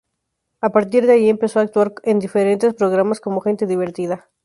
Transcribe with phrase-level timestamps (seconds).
[0.61, 4.31] A partir de ahí empezó a actuar en diferentes programas como "Gente divertida".